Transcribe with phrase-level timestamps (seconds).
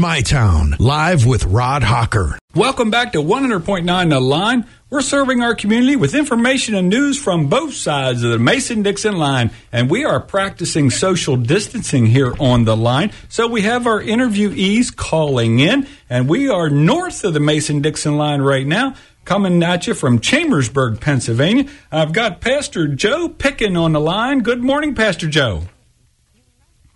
[0.00, 2.38] My Town, live with Rod Hawker.
[2.54, 4.66] Welcome back to 100.9 The Line.
[4.90, 9.18] We're serving our community with information and news from both sides of the Mason Dixon
[9.18, 13.12] line, and we are practicing social distancing here on the line.
[13.28, 18.16] So we have our interviewees calling in, and we are north of the Mason Dixon
[18.16, 18.94] line right now
[19.24, 21.68] coming at you from Chambersburg, Pennsylvania.
[21.92, 24.40] I've got Pastor Joe Picken on the line.
[24.40, 25.64] Good morning, Pastor Joe.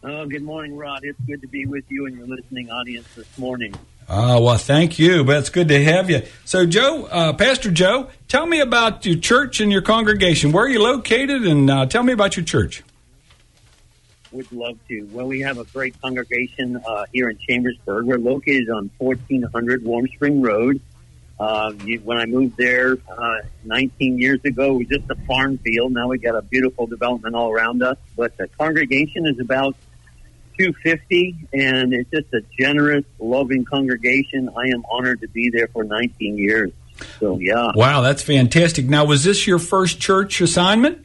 [0.04, 1.04] Oh, good morning, Rod.
[1.04, 3.72] It's good to be with you and your listening audience this morning.
[4.08, 5.22] Oh, well, thank you.
[5.22, 6.22] But it's good to have you.
[6.44, 10.50] So, Joe, uh, Pastor Joe, tell me about your church and your congregation.
[10.50, 11.46] Where are you located?
[11.46, 12.82] And uh, tell me about your church.
[14.32, 15.08] Would love to.
[15.12, 18.06] Well, we have a great congregation uh, here in Chambersburg.
[18.06, 20.80] We're located on 1400 Warm Spring Road.
[21.38, 25.58] Uh, you, when I moved there uh, 19 years ago, it was just a farm
[25.58, 25.92] field.
[25.92, 27.98] Now we got a beautiful development all around us.
[28.16, 29.76] But the congregation is about
[30.58, 34.48] 250, and it's just a generous, loving congregation.
[34.56, 36.72] I am honored to be there for 19 years.
[37.18, 37.72] So, yeah.
[37.74, 38.86] Wow, that's fantastic.
[38.86, 41.04] Now, was this your first church assignment?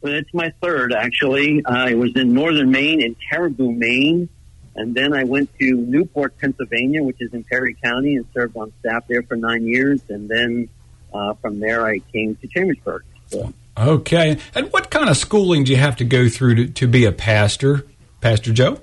[0.00, 1.64] Well, it's my third, actually.
[1.64, 4.28] I was in northern Maine, in Caribou, Maine.
[4.76, 8.72] And then I went to Newport, Pennsylvania, which is in Perry County, and served on
[8.80, 10.02] staff there for nine years.
[10.08, 10.68] And then
[11.12, 13.04] uh, from there, I came to Chambersburg.
[13.28, 13.52] So.
[13.78, 14.38] Okay.
[14.54, 17.12] And what kind of schooling do you have to go through to, to be a
[17.12, 17.86] pastor,
[18.24, 18.80] Pastor Joe?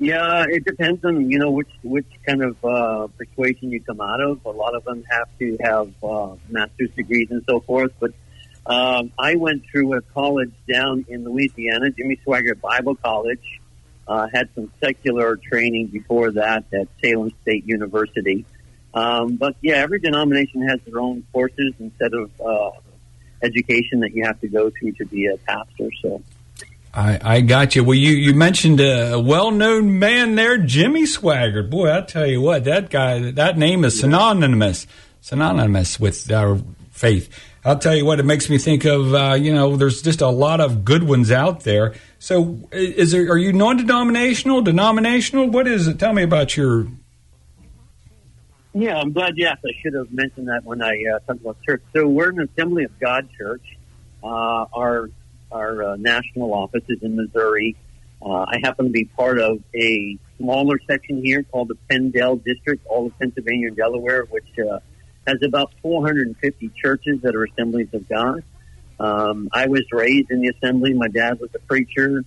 [0.00, 4.20] Yeah, it depends on you know which which kind of uh, persuasion you come out
[4.20, 4.44] of.
[4.44, 7.92] A lot of them have to have uh, master's degrees and so forth.
[8.00, 8.10] But
[8.66, 13.60] um, I went through a college down in Louisiana, Jimmy Swaggart Bible College.
[14.08, 18.44] Uh, had some secular training before that at Salem State University.
[18.94, 22.72] Um, but yeah, every denomination has their own courses instead of uh,
[23.44, 25.88] education that you have to go through to be a pastor.
[26.02, 26.20] So.
[26.94, 27.84] I, I got you.
[27.84, 31.70] Well, you, you mentioned a well known man there, Jimmy Swaggart.
[31.70, 34.86] Boy, I tell you what, that guy, that name is synonymous,
[35.20, 36.58] synonymous with our
[36.90, 37.30] faith.
[37.64, 40.28] I'll tell you what, it makes me think of, uh, you know, there's just a
[40.28, 41.94] lot of good ones out there.
[42.18, 45.48] So, is there, are you non denominational, denominational?
[45.48, 45.98] What is it?
[45.98, 46.88] Tell me about your.
[48.74, 49.64] Yeah, I'm glad you asked.
[49.64, 51.82] I should have mentioned that when I uh, talked about church.
[51.94, 53.62] So, we're an Assembly of God church.
[54.24, 55.10] Uh, our
[55.52, 57.76] our uh, national office is in Missouri.
[58.24, 62.84] Uh, I happen to be part of a smaller section here called the Penn-Dell District,
[62.86, 64.78] all of Pennsylvania and Delaware, which uh,
[65.26, 68.44] has about 450 churches that are assemblies of God.
[69.00, 70.92] Um, I was raised in the assembly.
[70.94, 72.24] My dad was a preacher,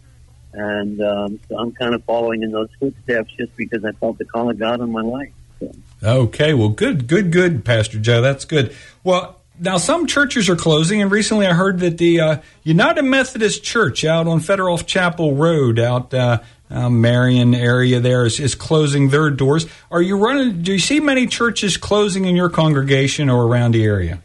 [0.51, 4.25] and um, so I'm kind of following in those footsteps just because I felt the
[4.25, 5.31] call of God on my life.
[5.59, 5.71] So.
[6.03, 8.21] Okay, well, good, good, good, Pastor Joe.
[8.21, 8.75] That's good.
[9.03, 13.63] Well, now some churches are closing, and recently I heard that the uh, United Methodist
[13.63, 19.09] Church out on Federal Chapel Road, out uh, uh, Marion area, there is, is closing
[19.09, 19.65] their doors.
[19.91, 20.61] Are you running?
[20.61, 24.21] Do you see many churches closing in your congregation or around the area?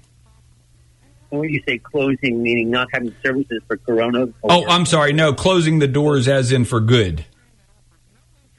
[1.28, 4.28] When you say closing, meaning not having services for Corona?
[4.42, 5.12] Oh, I'm sorry.
[5.12, 7.24] No, closing the doors as in for good.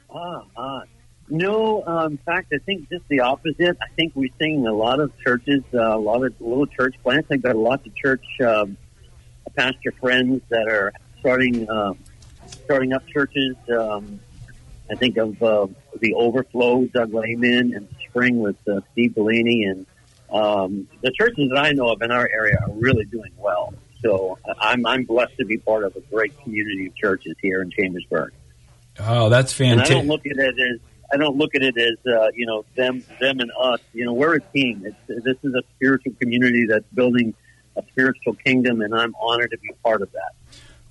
[0.10, 0.84] Ah, ah.
[1.32, 3.78] No, um, in fact, I think just the opposite.
[3.82, 7.30] I think we're seeing a lot of churches, uh, a lot of little church plants.
[7.32, 8.76] I've got lots of church um,
[9.56, 11.94] pastor friends that are starting uh,
[12.48, 13.56] starting up churches.
[13.70, 14.20] Um,
[14.92, 15.68] I think of uh,
[16.02, 19.86] the Overflow, Doug Lehman, and Spring with uh, Steve Bellini, and
[20.34, 23.74] um, the churches that I know of in our area are really doing well.
[24.02, 27.72] So I'm I'm blessed to be part of a great community of churches here in
[27.72, 28.34] Chambersburg.
[29.00, 29.92] Oh, that's fantastic!
[29.92, 30.80] And I don't look at it as
[31.14, 33.80] I don't look at it as uh, you know them them and us.
[33.94, 34.86] You know, we're a team.
[34.86, 37.34] It's, this is a spiritual community that's building
[37.76, 40.32] a spiritual kingdom, and I'm honored to be part of that.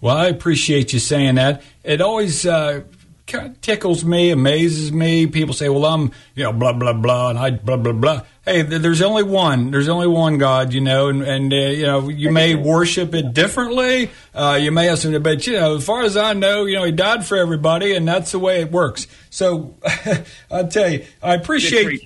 [0.01, 1.63] Well, I appreciate you saying that.
[1.85, 2.83] It always uh,
[3.27, 5.27] kind of tickles me, amazes me.
[5.27, 8.23] People say, "Well, I'm you know blah blah blah," and I blah blah blah.
[8.51, 9.71] Hey, there's only one.
[9.71, 13.33] There's only one God, you know, and, and uh, you know you may worship it
[13.33, 14.11] differently.
[14.35, 16.83] Uh, you may have some, but you know, as far as I know, you know,
[16.83, 19.07] He died for everybody, and that's the way it works.
[19.31, 19.77] So
[20.51, 22.03] I'll tell you, I appreciate.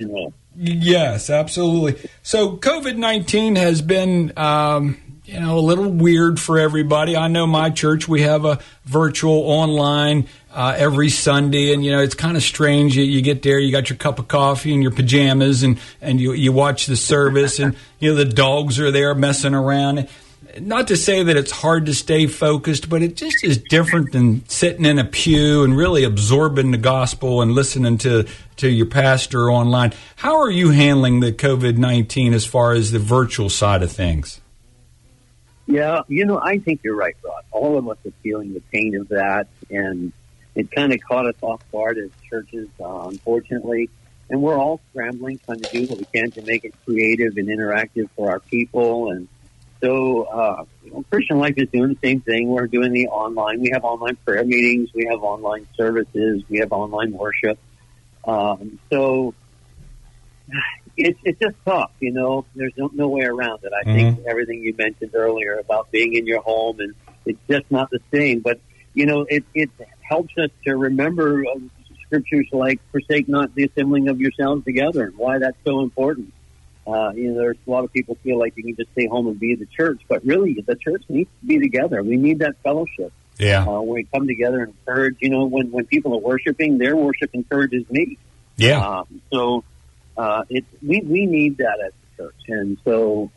[0.55, 2.11] Yes, absolutely.
[2.23, 4.37] So COVID nineteen has been.
[4.37, 7.17] Um, you know, a little weird for everybody.
[7.17, 12.01] I know my church, we have a virtual online uh, every Sunday, and you know
[12.01, 12.97] it's kind of strange.
[12.97, 16.21] You, you, get there, you got your cup of coffee and your pajamas, and and
[16.21, 20.09] you you watch the service, and you know the dogs are there messing around.
[20.61, 24.49] Not to say that it's hard to stay focused, but it just is different than
[24.49, 28.25] sitting in a pew and really absorbing the gospel and listening to
[28.59, 29.93] to your pastor online.
[30.15, 34.41] How are you handling the COVID nineteen as far as the virtual side of things?
[35.67, 37.43] Yeah, you know, I think you're right, Rod.
[37.51, 40.12] All of us are feeling the pain of that, and
[40.55, 43.91] it kind of caught us off guard as churches, uh, unfortunately.
[44.31, 47.49] And we're all scrambling, trying to do what we can to make it creative and
[47.49, 49.11] interactive for our people.
[49.11, 49.29] And
[49.83, 52.49] so, uh, you know, Christian Life is doing the same thing.
[52.49, 53.61] We're doing the online.
[53.61, 54.91] We have online prayer meetings.
[54.95, 56.43] We have online services.
[56.49, 57.59] We have online worship.
[58.27, 59.35] Um, so
[60.97, 62.47] it's it's just tough, you know.
[62.55, 63.73] There's no, no way around it.
[63.73, 63.95] I Mhm.
[64.17, 66.95] think everything you mentioned earlier about being in your home and
[67.27, 68.41] it's just not the same.
[68.41, 68.61] But
[68.95, 69.71] you know, it it
[70.09, 71.59] helps us to remember uh,
[72.06, 76.33] scriptures like "forsake not the assembling of yourselves together" and why that's so important.
[76.87, 79.27] Uh, you know, there's a lot of people feel like you can just stay home
[79.27, 82.03] and be the church, but really, the church needs to be together.
[82.03, 83.12] We need that fellowship.
[83.39, 83.65] Yeah.
[83.67, 87.31] Uh, we come together and encourage, you know, when when people are worshiping, their worship
[87.33, 88.19] encourages me.
[88.56, 88.87] Yeah.
[88.87, 89.65] Um, so
[90.17, 93.31] uh, it we we need that as a church, and so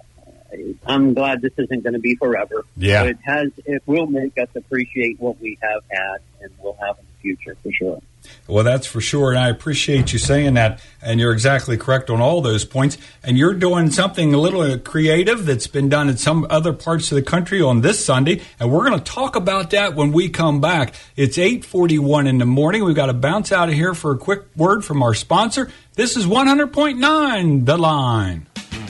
[0.85, 2.65] I'm glad this isn't going to be forever.
[2.75, 3.03] Yeah.
[3.03, 6.97] But it has it will make us appreciate what we have had and will have
[6.99, 8.01] in the future for sure.
[8.47, 10.81] Well, that's for sure, and I appreciate you saying that.
[11.01, 12.97] And you're exactly correct on all those points.
[13.23, 17.11] And you're doing something a little uh, creative that's been done in some other parts
[17.11, 20.29] of the country on this Sunday, and we're going to talk about that when we
[20.29, 20.93] come back.
[21.15, 22.83] It's 8:41 in the morning.
[22.83, 25.71] We've got to bounce out of here for a quick word from our sponsor.
[25.95, 28.47] This is 100.9 The Line.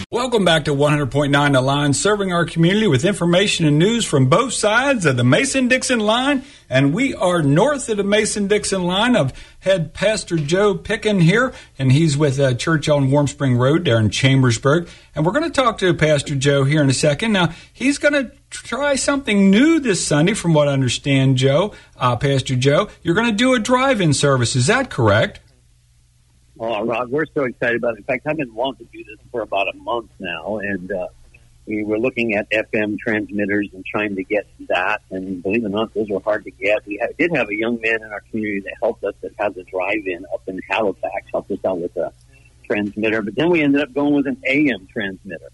[0.09, 4.53] Welcome back to 100.9 The Line, serving our community with information and news from both
[4.53, 6.45] sides of the Mason Dixon line.
[6.69, 9.17] And we are north of the Mason Dixon line.
[9.17, 13.83] I've had Pastor Joe Picken here, and he's with a church on Warm Spring Road
[13.83, 14.87] there in Chambersburg.
[15.13, 17.33] And we're going to talk to Pastor Joe here in a second.
[17.33, 22.15] Now, he's going to try something new this Sunday, from what I understand, Joe, uh,
[22.15, 22.87] Pastor Joe.
[23.03, 24.55] You're going to do a drive in service.
[24.55, 25.41] Is that correct?
[26.59, 27.97] Oh, Rod, we're so excited about it.
[27.99, 31.07] In fact, I've been wanting to do this for about a month now, and uh,
[31.67, 35.01] we were looking at FM transmitters and trying to get that.
[35.11, 36.85] And believe it or not, those were hard to get.
[36.87, 39.55] We ha- did have a young man in our community that helped us that has
[39.57, 42.11] a drive-in up in Halifax, helped us out with a
[42.65, 43.21] transmitter.
[43.21, 45.51] But then we ended up going with an AM transmitter.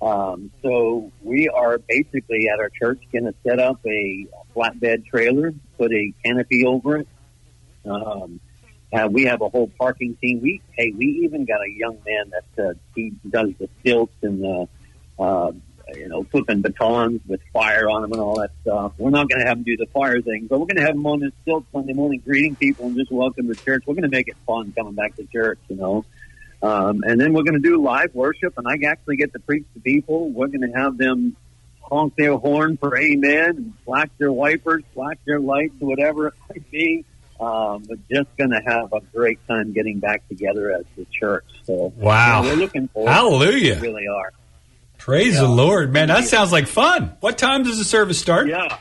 [0.00, 5.54] Um, so we are basically at our church going to set up a flatbed trailer,
[5.78, 7.08] put a canopy over it.
[7.84, 8.40] Um,
[8.92, 10.40] uh, we have a whole parking team.
[10.40, 14.42] We hey, we even got a young man that uh, he does the stilts and
[14.42, 14.68] the
[15.18, 15.52] uh,
[15.94, 18.92] you know flipping batons with fire on them and all that stuff.
[18.98, 20.94] We're not going to have him do the fire thing, but we're going to have
[20.94, 23.84] him on his stilts Sunday morning, greeting people and just welcome to church.
[23.86, 26.04] We're going to make it fun coming back to church, you know.
[26.62, 29.66] Um, and then we're going to do live worship, and I actually get to preach
[29.74, 30.30] to people.
[30.30, 31.36] We're going to have them
[31.82, 36.70] honk their horn for amen, and flash their wipers, flash their lights, whatever it might
[36.70, 37.04] be.
[37.40, 41.44] Um, but just going to have a great time getting back together as the church.
[41.64, 42.42] So Wow.
[42.42, 43.10] yeah, we're looking forward.
[43.10, 43.74] Hallelujah.
[43.76, 44.32] We really are.
[44.98, 45.42] Praise Yeah.
[45.42, 46.08] the Lord, man.
[46.08, 47.12] That sounds like fun.
[47.20, 48.48] What time does the service start?
[48.48, 48.78] Yeah.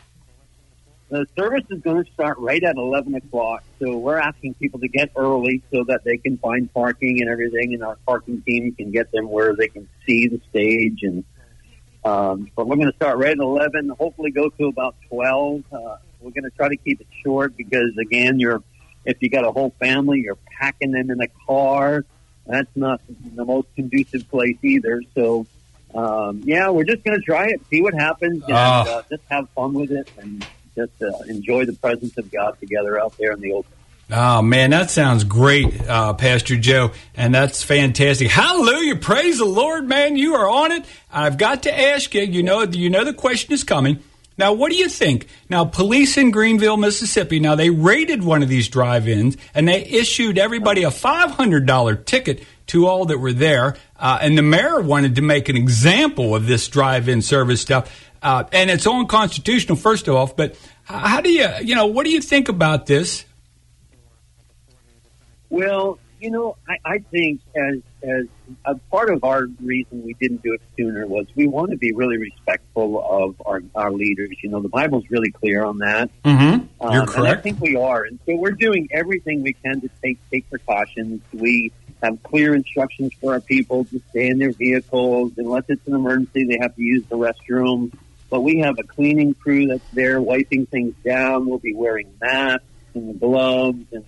[1.09, 3.63] The service is going to start right at 11 o'clock.
[3.79, 7.73] So we're asking people to get early so that they can find parking and everything.
[7.75, 11.03] And our parking team can get them where they can see the stage.
[11.03, 11.23] And
[12.03, 15.63] um, But we're going to start right at 11, hopefully go to about 12.
[15.71, 18.61] Uh, we're going to try to keep it short because, again, you're
[19.05, 22.03] if you got a whole family, you're packing them in a car.
[22.47, 23.01] That's not
[23.35, 25.03] the most conducive place either.
[25.13, 25.45] So,
[25.93, 28.81] um, yeah, we're just going to try it, see what happens, and Ah.
[28.83, 30.45] uh, just have fun with it, and
[30.75, 33.71] just uh, enjoy the presence of God together out there in the open.
[34.11, 38.27] Oh man, that sounds great, uh, Pastor Joe, and that's fantastic.
[38.27, 40.15] Hallelujah, praise the Lord, man.
[40.15, 40.85] You are on it.
[41.11, 42.21] I've got to ask you.
[42.21, 43.99] You know, you know the question is coming.
[44.37, 45.27] Now, what do you think?
[45.49, 47.39] Now, police in Greenville, Mississippi.
[47.39, 51.95] Now they raided one of these drive-ins and they issued everybody a five hundred dollar
[51.95, 53.77] ticket to all that were there.
[53.97, 58.09] Uh, and the mayor wanted to make an example of this drive-in service stuff.
[58.21, 60.27] Uh, and it's unconstitutional, first of all.
[60.27, 63.23] But how do you, you know, what do you think about this?
[65.49, 68.25] Well, you know, I, I think as as
[68.65, 71.91] a part of our reason we didn't do it sooner was we want to be
[71.93, 74.31] really respectful of our, our leaders.
[74.41, 76.09] You know, the Bible's really clear on that.
[76.23, 76.85] Mm-hmm.
[76.85, 78.03] Um, You're And I think we are.
[78.03, 81.21] And so we're doing everything we can to take take precautions.
[81.33, 81.71] We
[82.03, 85.33] have clear instructions for our people to stay in their vehicles.
[85.37, 87.93] Unless it's an emergency, they have to use the restroom.
[88.29, 91.47] But we have a cleaning crew that's there wiping things down.
[91.47, 94.05] We'll be wearing masks and gloves and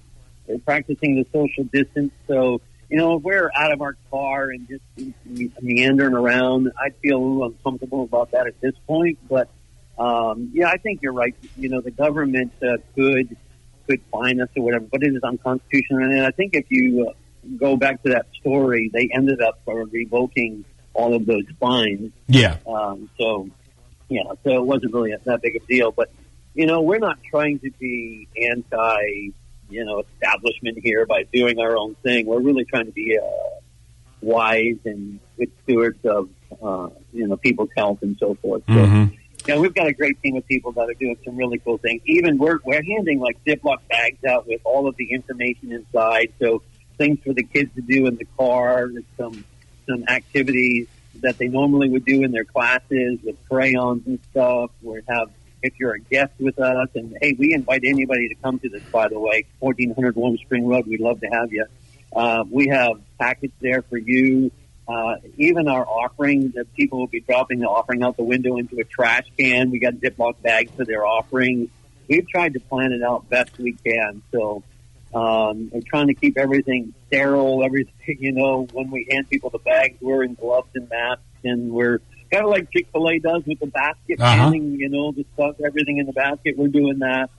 [0.47, 2.13] we're practicing the social distance.
[2.27, 4.83] So, you know, if we're out of our car and just
[5.61, 9.19] meandering around, I feel a little uncomfortable about that at this point.
[9.29, 9.49] But
[9.97, 11.35] um, yeah, I think you're right.
[11.57, 13.35] You know, the government uh, could
[13.87, 16.03] could fine us or whatever, but it is unconstitutional.
[16.03, 17.13] And I think if you uh,
[17.57, 22.11] go back to that story, they ended up uh, revoking all of those fines.
[22.27, 22.57] Yeah.
[22.67, 23.49] Um, so,
[24.09, 25.91] yeah, so it wasn't really that big of a deal.
[25.91, 26.11] But
[26.53, 29.31] you know, we're not trying to be anti,
[29.69, 32.25] you know, establishment here by doing our own thing.
[32.25, 33.25] We're really trying to be uh,
[34.21, 36.29] wise and good stewards of,
[36.61, 38.63] uh, you know, people's health and so forth.
[38.67, 39.17] So, Mhm.
[39.47, 42.01] yeah, we've got a great team of people that are doing some really cool things.
[42.05, 46.31] Even we're we're handing like Ziploc bags out with all of the information inside.
[46.39, 46.61] So
[46.97, 49.45] things for the kids to do in the car, some
[49.87, 50.87] some activities
[51.21, 54.71] that they normally would do in their classes with crayons and stuff.
[54.81, 55.29] We have
[55.61, 58.83] if you're a guest with us, and hey, we invite anybody to come to this.
[58.91, 60.87] By the way, 1400 Warm Spring Road.
[60.87, 61.65] We'd love to have you.
[62.15, 64.51] Uh, we have packets there for you.
[64.87, 68.77] Uh, even our offering, that people will be dropping the offering out the window into
[68.79, 69.69] a trash can.
[69.69, 71.69] We got Ziploc bags for their offerings.
[72.07, 74.21] We've tried to plan it out best we can.
[74.31, 74.63] So
[75.13, 77.63] um, we're trying to keep everything sterile.
[77.65, 81.71] Everything, you know, when we hand people the bags, we're in gloves and masks, and
[81.71, 81.99] we're
[82.31, 84.25] kind of like Chick Fil A does with the basket Uh-huh.
[84.43, 86.57] handing, you know, the stuff, everything in the basket.
[86.57, 87.29] We're doing that.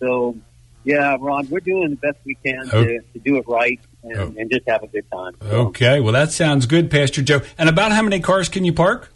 [0.00, 0.36] So,
[0.84, 2.84] yeah, Ron, we're doing the best we can Oh.
[2.84, 4.34] to, to do it right and, Oh.
[4.36, 5.32] and just have a good time.
[5.40, 7.40] So, Okay, well that sounds good, Pastor Joe.
[7.58, 9.12] And about how many cars can you park?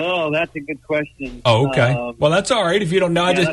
[0.00, 1.42] Oh, that's a good question.
[1.44, 1.92] Oh, okay.
[1.92, 3.30] Um, well, that's all right if you don't know.
[3.30, 3.52] Yeah,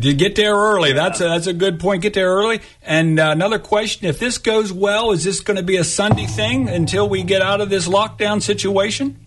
[0.00, 0.92] just get there early.
[0.92, 2.02] That's a, that's a good point.
[2.02, 2.60] Get there early.
[2.82, 6.26] And uh, another question: If this goes well, is this going to be a Sunday
[6.26, 9.24] thing until we get out of this lockdown situation?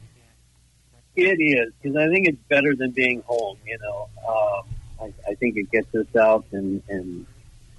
[1.15, 3.58] It is because I think it's better than being home.
[3.65, 4.65] You know, um,
[5.27, 7.25] I, I think it gets us out and, and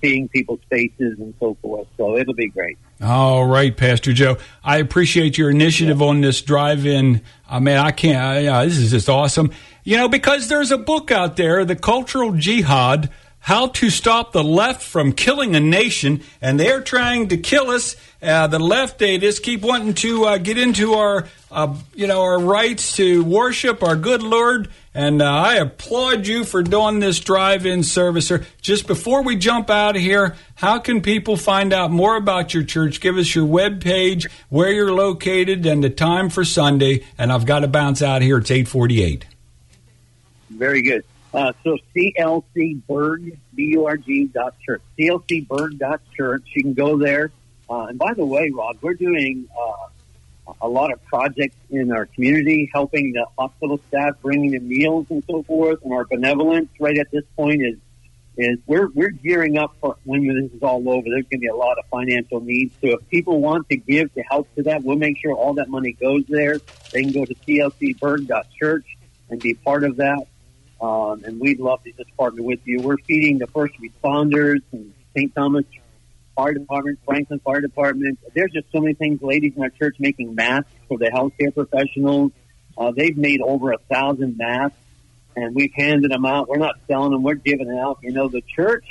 [0.03, 1.87] seeing people's faces and so forth.
[1.97, 2.77] So it'll be great.
[3.01, 4.39] All right, Pastor Joe.
[4.63, 7.23] I appreciate your initiative on this drive-in.
[7.49, 8.19] I mean, I can't.
[8.19, 9.51] I, uh, this is just awesome.
[9.85, 13.11] You know, because there's a book out there, "The Cultural Jihad:
[13.43, 17.97] How to Stop the Left from Killing a Nation," and they're trying to kill us.
[18.23, 22.23] Uh, the left, they just keep wanting to uh, get into our, uh, you know,
[22.23, 24.69] our rights to worship our good Lord.
[24.95, 28.31] And uh, I applaud you for doing this drive-in service.
[28.61, 32.63] Just before we jump out of here, how can people find out more about your
[32.63, 33.01] church?
[33.01, 37.05] Give us your web page, where you're located, and the time for Sunday.
[37.19, 38.39] And I've got to bounce out here.
[38.39, 39.25] It's eight forty-eight.
[40.51, 41.05] Very good.
[41.33, 44.83] Uh, so CLCburg, B-U-R-G dot church.
[44.99, 46.43] CLCburg dot church.
[46.55, 47.31] You can go there.
[47.71, 52.07] Uh, and by the way, Rod, we're doing uh, a lot of projects in our
[52.07, 55.83] community, helping the hospital staff, bringing in meals and so forth.
[55.83, 57.77] And our benevolence right at this point is
[58.37, 61.03] is we're we're gearing up for when this is all over.
[61.05, 62.75] There's going to be a lot of financial needs.
[62.81, 65.69] So if people want to give to help to that, we'll make sure all that
[65.69, 66.59] money goes there.
[66.93, 68.85] They can go to clcburg dot church
[69.29, 70.27] and be part of that.
[70.83, 72.81] Um, and we'd love to just partner with you.
[72.81, 75.35] We're feeding the first responders and St.
[75.35, 75.65] Thomas
[76.35, 78.19] Fire Department, Franklin Fire Department.
[78.35, 82.33] There's just so many things, ladies in our church making masks for the healthcare professionals.
[82.77, 84.77] Uh, they've made over a thousand masks
[85.37, 86.49] and we've handed them out.
[86.49, 87.99] We're not selling them; we're giving it out.
[88.03, 88.85] You know, the church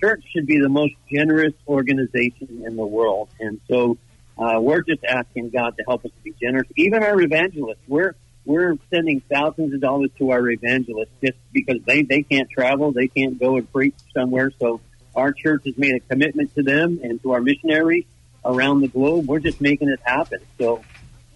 [0.00, 3.98] church should be the most generous organization in the world, and so
[4.38, 6.68] uh, we're just asking God to help us to be generous.
[6.76, 8.14] Even our evangelists, we're
[8.48, 13.06] we're sending thousands of dollars to our evangelists just because they they can't travel, they
[13.06, 14.50] can't go and preach somewhere.
[14.58, 14.80] So
[15.14, 18.06] our church has made a commitment to them and to our missionaries
[18.44, 19.28] around the globe.
[19.28, 20.40] We're just making it happen.
[20.56, 20.82] So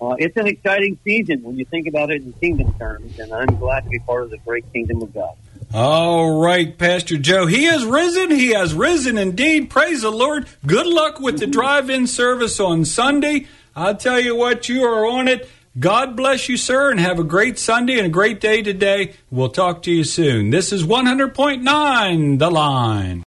[0.01, 3.57] uh, it's an exciting season when you think about it in kingdom terms, and I'm
[3.57, 5.35] glad to be part of the great kingdom of God.
[5.75, 7.45] All right, Pastor Joe.
[7.45, 8.31] He has risen.
[8.31, 9.69] He has risen indeed.
[9.69, 10.47] Praise the Lord.
[10.67, 13.49] Good luck with the drive in service on Sunday.
[13.77, 15.49] I'll tell you what, you are on it.
[15.79, 19.15] God bless you, sir, and have a great Sunday and a great day today.
[19.31, 20.51] We'll talk to you soon.
[20.51, 23.22] This is 100.9 The Line.